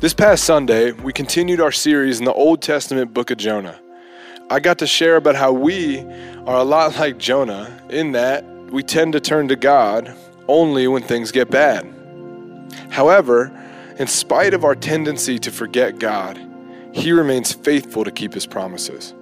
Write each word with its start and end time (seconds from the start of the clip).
This 0.00 0.14
past 0.14 0.44
Sunday, 0.44 0.92
we 0.92 1.12
continued 1.12 1.60
our 1.60 1.72
series 1.72 2.20
in 2.20 2.24
the 2.24 2.32
Old 2.32 2.62
Testament 2.62 3.12
book 3.12 3.32
of 3.32 3.36
Jonah. 3.36 3.80
I 4.48 4.60
got 4.60 4.78
to 4.78 4.86
share 4.86 5.16
about 5.16 5.34
how 5.34 5.52
we 5.52 6.02
are 6.46 6.58
a 6.58 6.62
lot 6.62 6.96
like 6.96 7.18
Jonah 7.18 7.76
in 7.90 8.12
that 8.12 8.44
we 8.70 8.84
tend 8.84 9.14
to 9.14 9.20
turn 9.20 9.48
to 9.48 9.56
God 9.56 10.14
only 10.46 10.86
when 10.86 11.02
things 11.02 11.32
get 11.32 11.50
bad. 11.50 11.84
However, 12.90 13.50
in 13.98 14.06
spite 14.06 14.54
of 14.54 14.62
our 14.62 14.76
tendency 14.76 15.36
to 15.40 15.50
forget 15.50 15.98
God, 15.98 16.38
He 16.92 17.10
remains 17.10 17.52
faithful 17.52 18.04
to 18.04 18.12
keep 18.12 18.34
His 18.34 18.46
promises, 18.46 19.14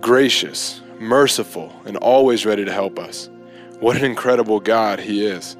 gracious, 0.00 0.80
merciful, 1.00 1.74
and 1.86 1.96
always 1.96 2.46
ready 2.46 2.64
to 2.64 2.72
help 2.72 3.00
us. 3.00 3.28
What 3.80 3.96
an 3.96 4.04
incredible 4.04 4.60
God 4.60 5.00
He 5.00 5.26
is. 5.26 5.56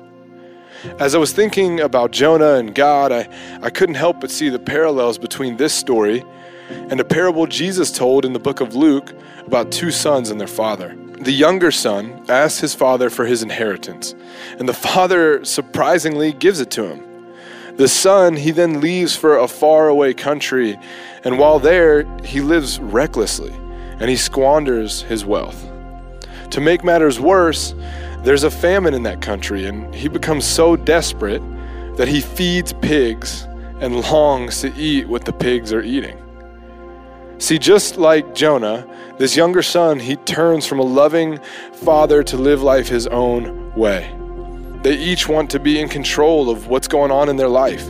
As 0.98 1.14
I 1.14 1.18
was 1.18 1.32
thinking 1.32 1.80
about 1.80 2.10
Jonah 2.10 2.54
and 2.54 2.74
God, 2.74 3.12
I, 3.12 3.28
I 3.60 3.68
couldn't 3.68 3.96
help 3.96 4.20
but 4.20 4.30
see 4.30 4.48
the 4.48 4.58
parallels 4.58 5.18
between 5.18 5.56
this 5.56 5.74
story 5.74 6.24
and 6.70 6.98
a 7.00 7.04
parable 7.04 7.46
Jesus 7.46 7.92
told 7.92 8.24
in 8.24 8.32
the 8.32 8.38
book 8.38 8.60
of 8.60 8.74
Luke 8.74 9.12
about 9.46 9.72
two 9.72 9.90
sons 9.90 10.30
and 10.30 10.40
their 10.40 10.48
father. 10.48 10.96
The 11.20 11.32
younger 11.32 11.70
son 11.70 12.24
asks 12.30 12.60
his 12.60 12.74
father 12.74 13.10
for 13.10 13.26
his 13.26 13.42
inheritance, 13.42 14.14
and 14.58 14.66
the 14.66 14.72
father 14.72 15.44
surprisingly 15.44 16.32
gives 16.32 16.60
it 16.60 16.70
to 16.72 16.84
him. 16.84 17.36
The 17.76 17.88
son, 17.88 18.36
he 18.36 18.50
then 18.50 18.80
leaves 18.80 19.14
for 19.14 19.36
a 19.36 19.48
faraway 19.48 20.14
country, 20.14 20.78
and 21.24 21.38
while 21.38 21.58
there, 21.58 22.04
he 22.24 22.40
lives 22.40 22.80
recklessly 22.80 23.52
and 24.00 24.08
he 24.08 24.16
squanders 24.16 25.02
his 25.02 25.26
wealth. 25.26 25.66
To 26.52 26.60
make 26.60 26.82
matters 26.82 27.20
worse, 27.20 27.74
there's 28.22 28.44
a 28.44 28.50
famine 28.50 28.94
in 28.94 29.02
that 29.04 29.22
country, 29.22 29.66
and 29.66 29.94
he 29.94 30.08
becomes 30.08 30.44
so 30.44 30.76
desperate 30.76 31.42
that 31.96 32.08
he 32.08 32.20
feeds 32.20 32.72
pigs 32.74 33.44
and 33.80 34.00
longs 34.10 34.60
to 34.60 34.72
eat 34.76 35.08
what 35.08 35.24
the 35.24 35.32
pigs 35.32 35.72
are 35.72 35.82
eating. 35.82 36.16
See, 37.38 37.58
just 37.58 37.96
like 37.96 38.34
Jonah, 38.34 38.86
this 39.18 39.34
younger 39.34 39.62
son, 39.62 39.98
he 39.98 40.16
turns 40.16 40.66
from 40.66 40.78
a 40.78 40.82
loving 40.82 41.38
father 41.72 42.22
to 42.24 42.36
live 42.36 42.62
life 42.62 42.88
his 42.88 43.06
own 43.06 43.74
way. 43.74 44.14
They 44.82 44.96
each 44.98 45.26
want 45.26 45.50
to 45.50 45.58
be 45.58 45.80
in 45.80 45.88
control 45.88 46.50
of 46.50 46.68
what's 46.68 46.88
going 46.88 47.10
on 47.10 47.30
in 47.30 47.36
their 47.36 47.48
life. 47.48 47.88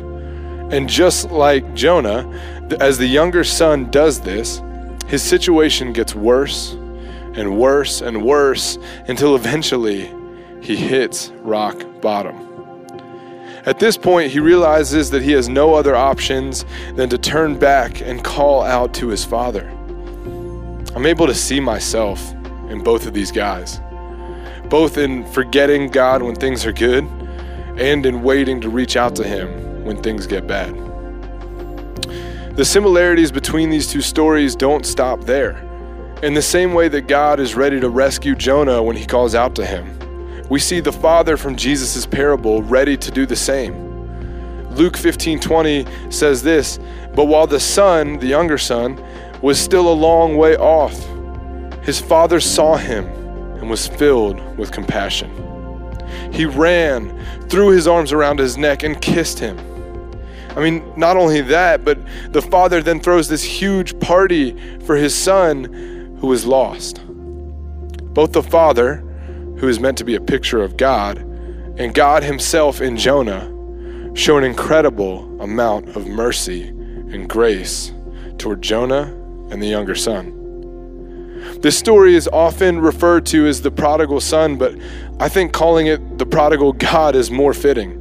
And 0.70 0.88
just 0.88 1.32
like 1.32 1.74
Jonah, 1.74 2.28
as 2.80 2.98
the 2.98 3.06
younger 3.06 3.42
son 3.42 3.90
does 3.90 4.20
this, 4.20 4.62
his 5.08 5.22
situation 5.22 5.92
gets 5.92 6.14
worse 6.14 6.72
and 7.34 7.58
worse 7.58 8.00
and 8.00 8.24
worse 8.24 8.78
until 9.08 9.34
eventually 9.34 10.12
he 10.60 10.76
hits 10.76 11.30
rock 11.40 11.84
bottom. 12.00 12.50
At 13.66 13.78
this 13.78 13.96
point, 13.96 14.32
he 14.32 14.40
realizes 14.40 15.10
that 15.10 15.22
he 15.22 15.32
has 15.32 15.48
no 15.48 15.74
other 15.74 15.94
options 15.94 16.64
than 16.94 17.10
to 17.10 17.18
turn 17.18 17.58
back 17.58 18.00
and 18.00 18.24
call 18.24 18.62
out 18.62 18.94
to 18.94 19.08
his 19.08 19.24
father. 19.24 19.68
I'm 20.94 21.04
able 21.06 21.26
to 21.26 21.34
see 21.34 21.60
myself 21.60 22.32
in 22.70 22.82
both 22.82 23.06
of 23.06 23.12
these 23.12 23.30
guys, 23.30 23.80
both 24.68 24.96
in 24.96 25.30
forgetting 25.32 25.88
God 25.90 26.22
when 26.22 26.34
things 26.34 26.64
are 26.64 26.72
good 26.72 27.04
and 27.76 28.06
in 28.06 28.22
waiting 28.22 28.60
to 28.62 28.70
reach 28.70 28.96
out 28.96 29.14
to 29.16 29.24
him 29.24 29.84
when 29.84 30.02
things 30.02 30.26
get 30.26 30.46
bad. 30.46 30.74
The 32.56 32.64
similarities 32.64 33.30
between 33.30 33.70
these 33.70 33.86
two 33.86 34.00
stories 34.00 34.56
don't 34.56 34.86
stop 34.86 35.24
there. 35.24 35.66
In 36.22 36.34
the 36.34 36.42
same 36.42 36.74
way 36.74 36.88
that 36.88 37.08
God 37.08 37.40
is 37.40 37.54
ready 37.54 37.78
to 37.78 37.88
rescue 37.88 38.34
Jonah 38.34 38.82
when 38.82 38.96
he 38.96 39.06
calls 39.06 39.34
out 39.34 39.54
to 39.54 39.64
him, 39.64 39.99
we 40.50 40.58
see 40.58 40.80
the 40.80 40.92
Father 40.92 41.38
from 41.38 41.56
Jesus' 41.56 42.04
parable 42.04 42.62
ready 42.62 42.96
to 42.96 43.10
do 43.10 43.24
the 43.24 43.36
same. 43.36 43.88
Luke 44.72 44.96
15:20 44.96 45.86
says 46.10 46.42
this, 46.42 46.78
"But 47.14 47.26
while 47.26 47.46
the 47.46 47.60
son, 47.60 48.18
the 48.18 48.26
younger 48.26 48.58
son, 48.58 48.98
was 49.40 49.58
still 49.58 49.88
a 49.88 49.94
long 49.94 50.36
way 50.36 50.56
off, 50.56 50.94
his 51.82 51.98
father 51.98 52.40
saw 52.40 52.76
him 52.76 53.06
and 53.60 53.70
was 53.70 53.86
filled 53.86 54.40
with 54.58 54.70
compassion. 54.70 55.30
He 56.30 56.44
ran, 56.44 57.12
threw 57.48 57.70
his 57.70 57.86
arms 57.86 58.12
around 58.12 58.38
his 58.38 58.58
neck 58.58 58.82
and 58.82 59.00
kissed 59.00 59.38
him. 59.38 59.58
I 60.56 60.60
mean, 60.60 60.82
not 60.96 61.16
only 61.16 61.40
that, 61.42 61.84
but 61.84 61.98
the 62.32 62.42
father 62.42 62.82
then 62.82 63.00
throws 63.00 63.28
this 63.28 63.44
huge 63.44 63.98
party 64.00 64.56
for 64.84 64.96
his 64.96 65.14
son 65.14 66.16
who 66.20 66.32
is 66.32 66.44
lost. 66.44 67.00
Both 68.12 68.32
the 68.32 68.42
father 68.42 69.04
who 69.60 69.68
is 69.68 69.78
meant 69.78 69.98
to 69.98 70.04
be 70.04 70.14
a 70.14 70.20
picture 70.20 70.62
of 70.62 70.78
God, 70.78 71.18
and 71.78 71.92
God 71.94 72.22
Himself 72.22 72.80
in 72.80 72.96
Jonah 72.96 73.46
show 74.14 74.38
an 74.38 74.44
incredible 74.44 75.38
amount 75.40 75.96
of 75.96 76.06
mercy 76.06 76.68
and 76.68 77.28
grace 77.28 77.92
toward 78.38 78.62
Jonah 78.62 79.14
and 79.50 79.62
the 79.62 79.66
younger 79.66 79.94
son. 79.94 80.36
This 81.60 81.76
story 81.78 82.14
is 82.14 82.26
often 82.28 82.80
referred 82.80 83.26
to 83.26 83.46
as 83.46 83.60
the 83.60 83.70
prodigal 83.70 84.20
son, 84.20 84.56
but 84.56 84.74
I 85.18 85.28
think 85.28 85.52
calling 85.52 85.88
it 85.88 86.16
the 86.16 86.24
prodigal 86.24 86.72
God 86.72 87.14
is 87.14 87.30
more 87.30 87.52
fitting. 87.52 87.98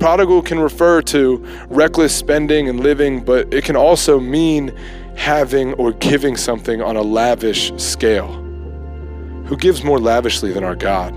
Prodigal 0.00 0.40
can 0.40 0.58
refer 0.58 1.02
to 1.02 1.44
reckless 1.68 2.16
spending 2.16 2.70
and 2.70 2.80
living, 2.80 3.22
but 3.22 3.52
it 3.52 3.64
can 3.64 3.76
also 3.76 4.18
mean 4.18 4.74
having 5.14 5.74
or 5.74 5.92
giving 5.92 6.38
something 6.38 6.80
on 6.80 6.96
a 6.96 7.02
lavish 7.02 7.70
scale 7.76 8.49
who 9.50 9.56
gives 9.56 9.82
more 9.82 9.98
lavishly 9.98 10.52
than 10.52 10.62
our 10.62 10.76
God. 10.76 11.12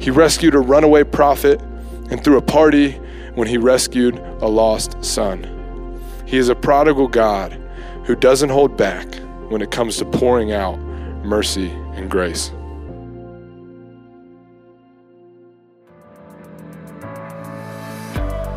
He 0.00 0.10
rescued 0.10 0.54
a 0.54 0.60
runaway 0.60 1.04
prophet 1.04 1.60
and 2.10 2.24
threw 2.24 2.38
a 2.38 2.42
party 2.42 2.92
when 3.34 3.46
he 3.46 3.58
rescued 3.58 4.16
a 4.40 4.48
lost 4.48 5.04
son. 5.04 5.44
He 6.24 6.38
is 6.38 6.48
a 6.48 6.54
prodigal 6.54 7.06
God 7.06 7.52
who 8.04 8.16
doesn't 8.16 8.48
hold 8.48 8.78
back 8.78 9.06
when 9.50 9.60
it 9.60 9.70
comes 9.70 9.98
to 9.98 10.06
pouring 10.06 10.52
out 10.52 10.78
mercy 11.22 11.68
and 11.96 12.10
grace. 12.10 12.50